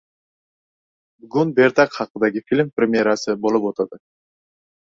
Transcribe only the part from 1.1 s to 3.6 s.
Bugun Berdaq haqidagi film premyerasi